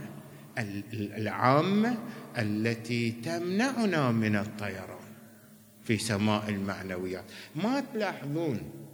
العامة 0.93 1.99
التي 2.39 3.11
تمنعنا 3.11 4.11
من 4.11 4.37
الطيران 4.37 4.97
في 5.85 5.99
سماء 5.99 6.49
المعنويات. 6.49 7.25
ما 7.55 7.85
تلاحظون 7.95 8.86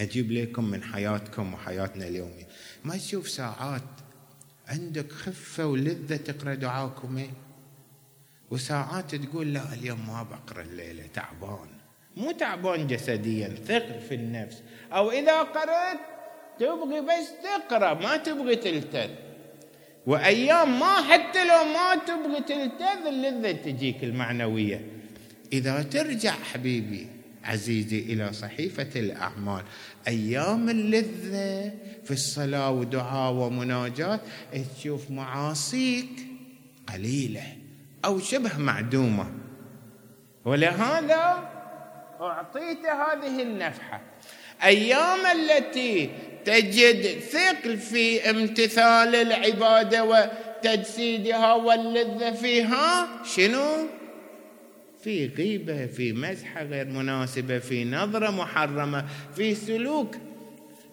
أجيب 0.00 0.32
لكم 0.32 0.64
من 0.64 0.82
حياتكم 0.82 1.54
وحياتنا 1.54 2.06
اليومية. 2.06 2.48
ما 2.84 2.96
تشوف 2.96 3.28
ساعات 3.28 3.82
عندك 4.68 5.12
خفة 5.12 5.66
ولذة 5.66 6.16
تقرأ 6.16 6.54
دعاكم 6.54 7.26
وساعات 8.50 9.14
تقول 9.14 9.54
لا 9.54 9.72
اليوم 9.72 10.06
ما 10.06 10.22
بقرأ 10.22 10.62
الليلة 10.62 11.06
تعبان. 11.14 11.68
مو 12.16 12.32
تعبان 12.32 12.86
جسديا 12.86 13.48
ثقل 13.48 14.00
في 14.08 14.14
النفس. 14.14 14.62
أو 14.92 15.10
إذا 15.10 15.42
قرأت 15.42 15.98
تبغي 16.58 17.00
بس 17.00 17.28
تقرأ 17.44 17.94
ما 17.94 18.16
تبغي 18.16 18.56
تلتذ. 18.56 19.10
وأيام 20.06 20.80
ما 20.80 21.02
حتى 21.02 21.44
لو 21.44 21.64
ما 21.64 21.96
تبغي 21.96 22.40
تلتذ 22.40 23.06
اللذة 23.06 23.52
تجيك 23.52 24.04
المعنوية. 24.04 24.86
إذا 25.52 25.82
ترجع 25.82 26.30
حبيبي 26.30 27.21
عزيزي 27.44 27.98
إلى 27.98 28.32
صحيفة 28.32 29.00
الأعمال. 29.00 29.62
أيام 30.08 30.68
اللذة 30.68 31.72
في 32.04 32.10
الصلاة 32.10 32.70
ودعاء 32.70 33.32
ومناجاه 33.32 34.20
تشوف 34.76 35.10
معاصيك 35.10 36.10
قليلة 36.92 37.42
أو 38.04 38.18
شبه 38.18 38.58
معدومة. 38.58 39.32
ولهذا 40.44 41.48
أعطيت 42.20 42.86
هذه 42.86 43.42
النفحة. 43.42 44.00
أيام 44.64 45.26
التي 45.26 46.10
تجد 46.44 47.20
ثقل 47.20 47.78
في 47.78 48.30
امتثال 48.30 49.14
العبادة 49.14 50.04
وتجسيدها 50.04 51.54
واللذة 51.54 52.30
فيها 52.30 53.08
شنو؟ 53.24 53.86
في 55.04 55.26
غيبة 55.26 55.86
في 55.86 56.12
مزحة 56.12 56.62
غير 56.62 56.86
مناسبة 56.86 57.58
في 57.58 57.84
نظرة 57.84 58.30
محرمة 58.30 59.06
في 59.36 59.54
سلوك 59.54 60.16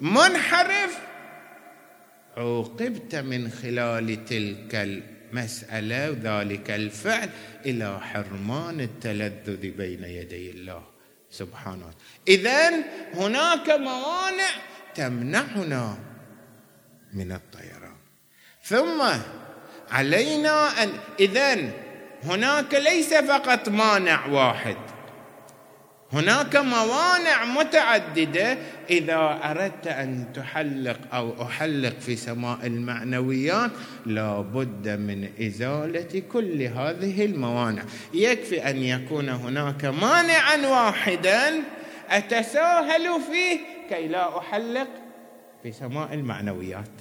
منحرف. 0.02 1.00
عوقبت 2.38 3.16
من 3.16 3.50
خلال 3.50 4.26
تلك 4.26 4.76
المسألة 4.76 6.12
وذلك 6.12 6.72
الفعل 6.72 7.30
إلى 7.66 8.00
حرمان 8.00 8.82
التلذذ 8.82 9.70
بين 9.72 10.04
يدي 10.04 10.52
الله 10.52 10.84
سبحانه 11.32 11.92
اذا 12.28 12.70
هناك 13.14 13.70
موانع 13.70 14.50
تمنعنا 14.96 15.98
من 17.14 17.32
الطيران. 17.32 17.96
ثم 18.64 19.02
علينا 19.92 20.84
ان 20.84 20.90
اذا 21.20 21.72
هناك 22.24 22.74
ليس 22.74 23.14
فقط 23.14 23.70
مانع 23.70 24.26
واحد. 24.26 24.76
هناك 26.14 26.56
موانع 26.56 27.46
متعددة 27.46 28.58
إذا 28.90 29.40
أردت 29.44 29.88
أن 29.88 30.34
تحلق 30.34 30.98
أو 31.14 31.44
أحلق 31.44 32.00
في 32.00 32.16
سماء 32.16 32.58
المعنويات 32.64 33.72
لا 34.06 34.42
بد 34.42 34.88
من 34.90 35.30
إزالة 35.48 36.22
كل 36.32 36.62
هذه 36.62 37.26
الموانع. 37.26 37.84
يكفي 38.14 38.70
أن 38.70 38.78
يكون 38.78 39.30
هناك 39.30 39.86
مانعا 39.86 40.68
واحدا 40.68 41.64
أتساهل 42.10 43.22
فيه 43.32 43.60
كي 43.90 44.08
لا 44.08 44.38
أحلق 44.38 44.88
في 45.64 45.72
سماء 45.72 46.14
المعنويات. 46.14 46.92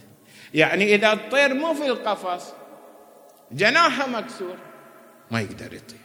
يعني 0.54 0.94
إذا 0.94 1.12
الطير 1.12 1.54
مو 1.54 1.74
في 1.74 1.86
القفص 1.86 2.52
جناحه 3.52 4.08
مكسور. 4.08 4.67
ما 5.30 5.40
يقدر 5.40 5.74
يطير. 5.74 5.98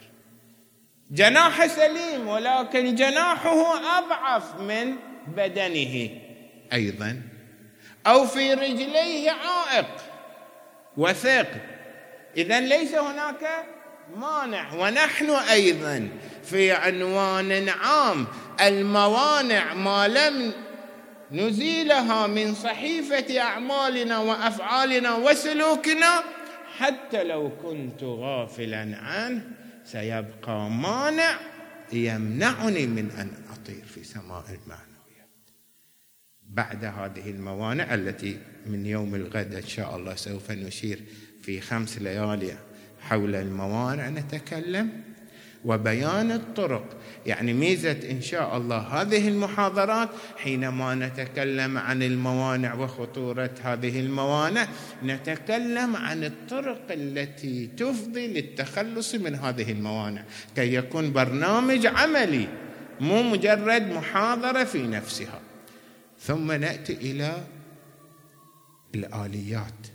جناح 1.10 1.66
سليم 1.66 2.28
ولكن 2.28 2.94
جناحه 2.94 3.98
أضعف 3.98 4.60
من 4.60 4.96
بدنه. 5.26 6.10
أيضا. 6.72 7.22
أو 8.06 8.26
في 8.26 8.54
رجليه 8.54 9.30
عائق 9.30 9.86
وثيق. 10.96 11.48
اذا 12.36 12.60
ليس 12.60 12.94
هناك 12.94 13.64
مانع. 14.16 14.74
ونحن 14.74 15.30
أيضا 15.30 16.08
في 16.44 16.72
عنوان 16.72 17.68
عام. 17.68 18.26
الموانع 18.60 19.74
ما 19.74 20.08
لم 20.08 20.52
نزيلها 21.32 22.26
من 22.26 22.54
صحيفة 22.54 23.40
أعمالنا 23.40 24.18
وأفعالنا 24.18 25.14
وسلوكنا 25.14 26.22
حتى 26.78 27.24
لو 27.24 27.50
كنت 27.62 28.02
غافلا 28.02 28.96
عنه 28.96 29.50
سيبقى 29.84 30.70
مانع 30.70 31.38
يمنعني 31.92 32.86
من 32.86 33.10
أن 33.10 33.30
أطير 33.52 33.84
في 33.84 34.04
سماء 34.04 34.44
المعنويات. 34.48 35.28
بعد 36.42 36.84
هذه 36.84 37.30
الموانع 37.30 37.94
التي 37.94 38.38
من 38.66 38.86
يوم 38.86 39.14
الغد 39.14 39.54
إن 39.54 39.66
شاء 39.66 39.96
الله 39.96 40.14
سوف 40.14 40.50
نشير 40.50 41.02
في 41.42 41.60
خمس 41.60 41.98
ليالي 41.98 42.56
حول 43.00 43.34
الموانع 43.34 44.08
نتكلم. 44.08 45.02
وبيان 45.64 46.32
الطرق 46.32 47.00
يعني 47.26 47.52
ميزة 47.52 48.10
إن 48.10 48.20
شاء 48.20 48.56
الله 48.56 48.78
هذه 48.78 49.28
المحاضرات 49.28 50.08
حينما 50.36 50.94
نتكلم 50.94 51.78
عن 51.78 52.02
الموانع 52.02 52.74
وخطورة 52.74 53.50
هذه 53.62 54.00
الموانع 54.00 54.68
نتكلم 55.04 55.96
عن 55.96 56.24
الطرق 56.24 56.82
التي 56.90 57.66
تفضي 57.66 58.26
للتخلص 58.26 59.14
من 59.14 59.34
هذه 59.34 59.72
الموانع. 59.72 60.24
كي 60.56 60.74
يكون 60.74 61.12
برنامج 61.12 61.86
عملي 61.86 62.48
مو 63.00 63.22
مجرد 63.22 63.82
محاضرة 63.82 64.64
في 64.64 64.86
نفسها. 64.86 65.40
ثم 66.20 66.52
نأتي 66.52 66.92
إلى 66.92 67.44
الآليات. 68.94 69.86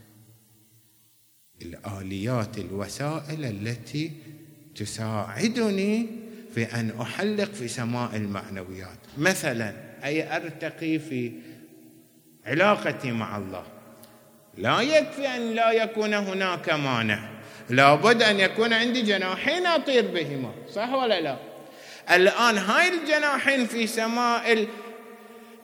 الآليات 1.61 2.57
الوسائل 2.57 3.45
التي 3.45 4.11
تساعدني 4.75 6.18
في 6.55 6.63
أن 6.63 6.91
أحلق 7.01 7.53
في 7.53 7.67
سماء 7.67 8.15
المعنويات. 8.15 8.97
مثلا 9.17 9.73
أي 10.03 10.35
أرتقي 10.35 10.99
في 10.99 11.31
علاقتي 12.45 13.11
مع 13.11 13.37
الله؟ 13.37 13.63
لا 14.57 14.81
يكفي 14.81 15.27
أن 15.27 15.51
لا 15.51 15.71
يكون 15.71 16.13
هناك 16.13 16.69
مانع. 16.69 17.29
لابد 17.69 18.23
أن 18.23 18.39
يكون 18.39 18.73
عندي 18.73 19.01
جناحين 19.01 19.65
أطير 19.65 20.07
بهما. 20.07 20.51
صح 20.73 20.89
ولا 20.89 21.21
لا؟ 21.21 21.37
الآن 22.11 22.57
هاي 22.57 22.89
الجناحين 22.89 23.65
في 23.65 23.87
سماء 23.87 24.67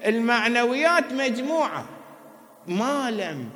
المعنويات 0.06 1.14
مجموعة. 1.14 1.90
ما 2.68 3.12
لم 3.12 3.50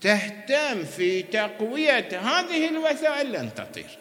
تهتم 0.00 0.84
في 0.84 1.22
تقوية 1.22 2.08
هذه 2.20 2.68
الوسائل 2.68 3.32
لن 3.32 3.54
تطير. 3.54 3.98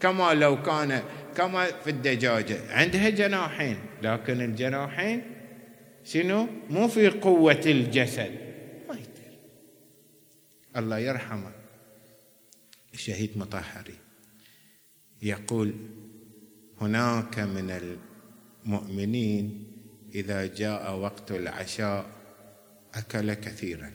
كما 0.00 0.34
لو 0.34 0.62
كان 0.62 1.02
كما 1.36 1.66
في 1.66 1.90
الدجاجة. 1.90 2.72
عندها 2.72 3.08
جناحين 3.08 3.78
لكن 4.02 4.40
الجناحين 4.40 5.22
شنو؟ 6.04 6.48
مو 6.70 6.88
في 6.88 7.08
قوة 7.08 7.60
الجسد. 7.66 8.30
ما 8.88 8.94
يطير 8.94 9.38
الله 10.76 10.98
يرحمه. 10.98 11.52
الشهيد 12.94 13.38
مطهري 13.38 13.94
يقول 15.22 15.74
هناك 16.80 17.38
من 17.38 17.98
المؤمنين 18.66 19.64
إذا 20.14 20.46
جاء 20.46 20.94
وقت 20.96 21.32
العشاء 21.32 22.06
أكل 22.94 23.34
كثيرا. 23.34 23.92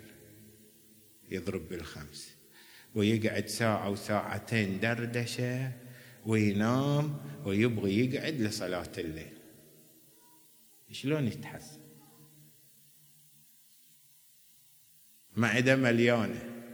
يضرب 1.31 1.69
بالخمس. 1.69 2.35
ويقعد 2.95 3.47
ساعة 3.47 3.89
وساعتين 3.89 4.79
دردشة. 4.79 5.71
وينام 6.25 7.17
ويبغي 7.45 7.99
يقعد 7.99 8.33
لصلاة 8.33 8.91
الليل. 8.97 9.37
شلون 10.91 11.27
يتحسن؟ 11.27 11.79
معدة 15.35 15.75
مليانة 15.75 16.65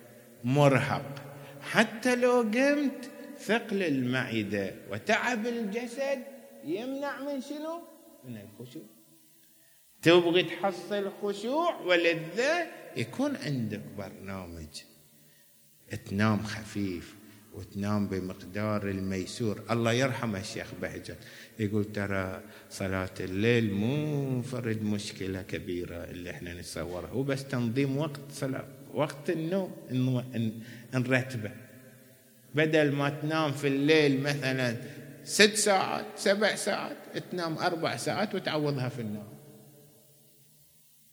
مرهق. 0.43 1.35
حتى 1.62 2.15
لو 2.15 2.41
قمت 2.41 3.12
ثقل 3.39 3.83
المعدة 3.83 4.75
وتعب 4.91 5.47
الجسد 5.47 6.23
يمنع 6.63 7.19
من 7.19 7.41
شنو؟ 7.41 7.81
من 8.23 8.38
الخشوع. 8.38 8.83
تبغي 10.01 10.43
تحصل 10.43 11.12
خشوع 11.21 11.81
ولذة 11.81 12.67
يكون 12.97 13.35
عندك 13.35 13.81
برنامج. 13.97 14.83
تنام 16.05 16.43
خفيف. 16.43 17.18
وتنام 17.60 18.08
بمقدار 18.08 18.89
الميسور. 18.89 19.63
الله 19.72 19.91
يرحم 19.93 20.36
الشيخ 20.36 20.67
بهجت. 20.82 21.17
يقول 21.60 21.86
ترى 21.86 22.41
صلاة 22.69 23.17
الليل 23.19 23.74
مو 23.74 24.41
فرد 24.41 24.82
مشكلة 24.84 25.41
كبيرة 25.41 25.95
اللي 25.95 26.32
إحنا 26.32 26.54
نتصورها. 26.54 27.10
هو 27.10 27.24
بس 27.24 27.48
تنظيم 27.48 27.98
وقت 27.98 28.19
صلاة 28.32 28.67
وقت 28.93 29.30
النوم 29.30 29.72
نرتبه 30.93 31.52
بدل 32.56 32.91
ما 32.91 33.10
تنام 33.10 33.52
في 33.52 33.67
الليل 33.67 34.24
مثلا 34.24 34.76
ست 35.24 35.54
ساعات 35.56 36.06
سبع 36.15 36.56
ساعات 36.56 37.17
تنام 37.32 37.58
أربع 37.58 37.95
ساعات 37.95 38.36
وتعوضها 38.36 38.89
في 38.89 39.02
النوم. 39.02 39.34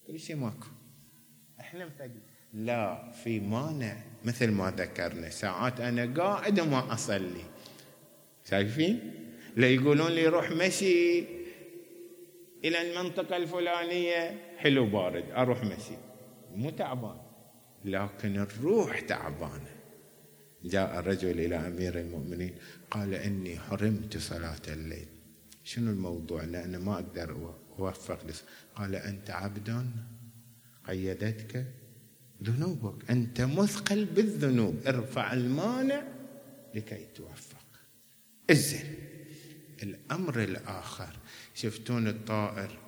كل 0.07 0.19
شيء 0.19 0.37
ماكو. 0.37 0.67
إحنا 1.61 1.87
مفقد 1.87 2.21
لا 2.53 3.11
في 3.11 3.41
مانع. 3.41 3.97
مثل 4.25 4.51
ما 4.51 4.71
ذكرنا 4.71 5.31
ساعات 5.31 5.81
أنا 5.81 6.23
قاعد 6.23 6.61
وما 6.61 6.93
أصلي. 6.93 7.45
شايفين؟ 8.51 9.13
لا 9.57 9.69
يقولون 9.69 10.11
لي 10.11 10.27
روح 10.27 10.51
مشي 10.51 11.19
إلى 12.65 12.83
المنطقة 12.83 13.37
الفلانية. 13.37 14.55
حلو 14.59 14.87
بارد 14.87 15.25
أروح 15.31 15.65
مشي. 15.65 15.97
مو 16.55 16.71
تعبان 16.71 17.17
لكن 17.85 18.37
الروح 18.37 19.01
تعبانة. 19.01 19.77
جاء 20.65 20.99
الرجل 20.99 21.41
إلى 21.41 21.57
أمير 21.57 21.99
المؤمنين 22.01 22.55
قال 22.91 23.15
إني 23.15 23.59
حرمت 23.59 24.17
صلاة 24.17 24.67
الليل. 24.69 25.09
شنو 25.65 25.91
الموضوع؟ 25.91 26.45
لأن 26.45 26.77
ما 26.77 26.95
أقدر 26.95 27.55
أوفق 27.79 28.21
قال 28.75 28.95
أنت 28.95 29.31
عبد 29.31 29.87
قيدتك؟ 30.87 31.67
ذنوبك. 32.43 33.11
أنت 33.11 33.41
مثقل 33.41 34.05
بالذنوب. 34.05 34.77
ارفع 34.87 35.33
المانع 35.33 36.03
لكي 36.75 37.07
توفق. 37.15 37.67
الزين 38.51 38.95
الأمر 39.83 40.43
الآخر. 40.43 41.17
شفتون 41.55 42.09
الطائر؟ 42.09 42.79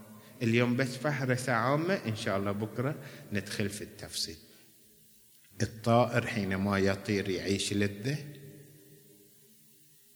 اليوم 0.43 0.77
بس 0.77 0.97
فهرسة 0.97 1.53
عامة 1.53 1.95
إن 1.95 2.17
شاء 2.17 2.39
الله 2.39 2.53
بكرة 2.53 2.95
ندخل 3.33 3.69
في 3.69 3.83
التفصيل. 3.83 4.37
الطائر 5.63 6.27
حينما 6.27 6.79
يطير 6.79 7.29
يعيش 7.29 7.73
لذة. 7.73 8.19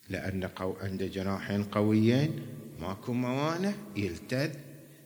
لأن 0.09 0.51
عنده 0.59 1.07
جناحين 1.07 1.65
قويين 1.65 2.47
ماكو 2.81 3.13
موانع. 3.13 3.73
يلتذ. 3.97 4.51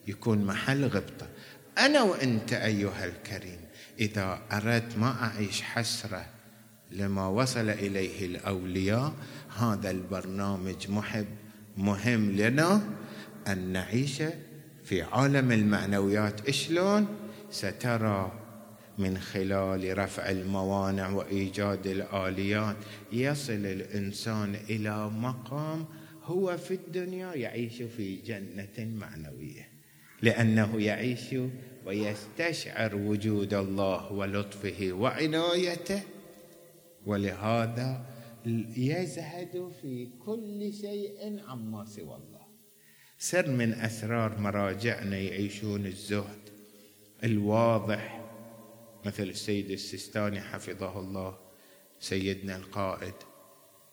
يكون 0.08 0.44
محل 0.44 0.84
غبطة. 0.84 1.28
أنا 1.78 2.02
وأنت 2.02 2.52
أيها 2.52 3.04
الكريم. 3.04 3.65
إذا 4.00 4.42
أردت 4.52 4.98
ما 4.98 5.24
أعيش 5.24 5.62
حسرة 5.62 6.26
لما 6.90 7.28
وصل 7.28 7.68
إليه 7.68 8.26
الأولياء 8.26 9.14
هذا 9.58 9.90
البرنامج 9.90 10.90
محب 10.90 11.26
مهم 11.76 12.30
لنا 12.30 12.82
أن 13.48 13.72
نعيش 13.72 14.22
في 14.84 15.02
عالم 15.02 15.52
المعنويات. 15.52 16.50
شلون 16.50 17.06
سترى 17.50 18.32
من 18.98 19.18
خلال 19.18 19.98
رفع 19.98 20.30
الموانع 20.30 21.10
وإيجاد 21.10 21.86
الآليات 21.86 22.76
يصل 23.12 23.52
الإنسان 23.52 24.54
إلى 24.54 25.10
مقام 25.10 25.84
هو 26.24 26.56
في 26.56 26.74
الدنيا 26.74 27.34
يعيش 27.34 27.82
في 27.82 28.16
جنة 28.16 28.96
معنوية. 28.98 29.75
لأنه 30.22 30.80
يعيش 30.80 31.34
ويستشعر 31.86 32.96
وجود 32.96 33.54
الله 33.54 34.12
ولطفه 34.12 34.92
وعنايته. 34.92 36.02
ولهذا 37.06 38.06
يزهد 38.76 39.72
في 39.82 40.08
كل 40.26 40.72
شيء 40.72 41.42
عما 41.48 41.84
سوى 41.84 42.14
الله. 42.14 42.46
سر 43.18 43.50
من 43.50 43.72
أسرار 43.72 44.38
مراجعنا 44.38 45.18
يعيشون 45.18 45.86
الزهد 45.86 46.50
الواضح. 47.24 48.22
مثل 49.04 49.22
السيد 49.22 49.70
السيستاني 49.70 50.40
حفظه 50.40 51.00
الله 51.00 51.38
سيدنا 52.00 52.56
القائد. 52.56 53.14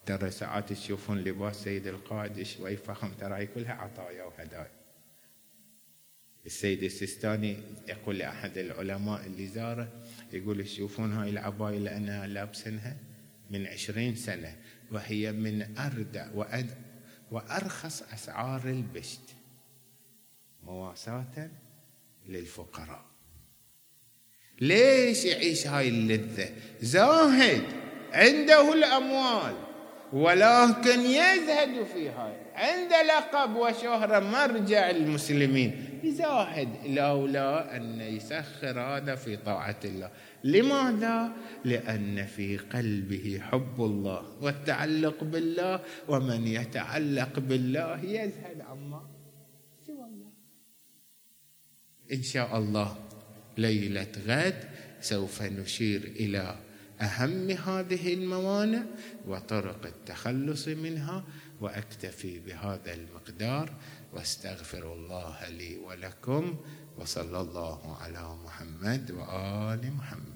ترى 0.06 0.32
ساعات 0.32 0.74
تشوفون 0.74 1.18
لباس 1.18 1.64
سيد 1.64 1.88
القائد 1.88 2.44
شوي 2.44 2.78
فخم 2.78 3.12
ترى 3.20 3.46
كلها 3.46 3.74
عطايا 3.74 4.24
وهدايا. 4.24 4.83
السيد 6.46 6.84
السيستاني 6.84 7.58
يقول 7.88 8.18
لأحد 8.18 8.58
العلماء 8.58 9.26
اللي 9.26 9.48
زاره 9.48 9.88
يقول 10.34 10.64
تشوفون 10.64 11.14
هاي 11.14 11.30
العباية 11.30 11.98
أنا 11.98 12.28
لابسنها 12.28 12.98
من 13.50 13.68
عشرين 13.68 14.16
سنة 14.16 14.56
وهي 14.92 15.32
من 15.32 15.78
أردع 15.78 16.28
وأد 16.36 16.70
وأرخص 17.32 18.04
أسعار 18.14 18.62
البشت 18.66 19.36
مواساة 20.64 21.50
للفقراء. 22.30 23.06
ليش 24.62 25.26
يعيش 25.26 25.68
هاي 25.68 25.88
اللذة؟ 25.90 26.50
زاهد 26.82 27.64
عنده 28.14 28.74
الأموال 28.74 29.56
ولكن 30.14 31.00
يزهد 31.00 31.84
في 31.94 32.10
هاي. 32.10 32.34
عنده 32.54 33.04
لقب 33.04 33.56
وشهرة 33.56 34.20
مرجع 34.20 34.90
المسلمين. 34.90 35.93
يزاهد 36.04 36.70
لولا 36.86 37.76
أن 37.76 38.02
يسخر 38.02 38.80
هذا 38.80 39.16
في 39.16 39.38
طاعة 39.38 39.80
الله. 39.86 40.12
لماذا؟ 40.44 41.32
لأن 41.66 42.26
في 42.26 42.58
قلبه 42.58 43.40
حب 43.42 43.82
الله 43.82 44.24
والتعلق 44.42 45.24
بالله 45.24 45.80
ومن 46.08 46.48
يتعلق 46.48 47.40
بالله 47.40 48.04
يزهد 48.04 48.62
عما 48.62 49.02
سوى 49.88 50.06
الله. 50.06 50.32
إن 52.14 52.24
شاء 52.24 52.58
الله 52.58 52.96
ليلة 53.58 54.12
غد 54.28 54.64
سوف 55.02 55.42
نشير 55.42 56.04
إلى 56.04 56.56
أهم 57.02 57.50
هذه 57.50 58.14
الموانع 58.14 58.84
وطرق 59.28 59.86
التخلص 59.86 60.68
منها 60.68 61.24
وأكتفي 61.62 62.40
بهذا 62.40 62.94
المقدار 62.94 63.74
واستغفر 64.14 64.94
الله 64.94 65.50
لي 65.50 65.78
ولكم 65.78 66.58
وصلى 66.98 67.42
الله 67.42 67.98
على 68.02 68.36
محمد 68.44 69.12
وآل 69.12 69.94
محمد. 69.94 70.33